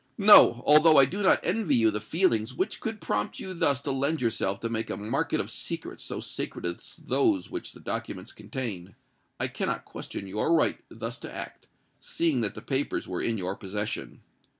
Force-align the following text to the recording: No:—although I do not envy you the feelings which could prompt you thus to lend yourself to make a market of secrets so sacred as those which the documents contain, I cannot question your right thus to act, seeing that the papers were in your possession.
No:—although 0.17 0.97
I 0.97 1.05
do 1.05 1.21
not 1.21 1.41
envy 1.43 1.75
you 1.75 1.91
the 1.91 2.01
feelings 2.01 2.55
which 2.55 2.79
could 2.79 3.01
prompt 3.01 3.39
you 3.39 3.53
thus 3.53 3.81
to 3.81 3.91
lend 3.91 4.19
yourself 4.19 4.59
to 4.61 4.67
make 4.67 4.89
a 4.89 4.97
market 4.97 5.39
of 5.39 5.51
secrets 5.51 6.03
so 6.03 6.19
sacred 6.19 6.65
as 6.65 6.95
those 6.95 7.51
which 7.51 7.73
the 7.73 7.79
documents 7.79 8.31
contain, 8.33 8.95
I 9.39 9.47
cannot 9.47 9.85
question 9.85 10.25
your 10.25 10.55
right 10.55 10.79
thus 10.89 11.19
to 11.19 11.31
act, 11.31 11.67
seeing 11.99 12.41
that 12.41 12.55
the 12.55 12.63
papers 12.63 13.07
were 13.07 13.21
in 13.21 13.37
your 13.37 13.55
possession. 13.55 14.21